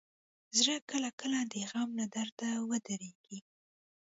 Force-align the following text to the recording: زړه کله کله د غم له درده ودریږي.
زړه 0.57 0.75
کله 0.91 1.09
کله 1.19 1.39
د 1.53 1.55
غم 1.69 1.89
له 1.99 2.05
درده 2.15 2.49
ودریږي. 2.69 3.39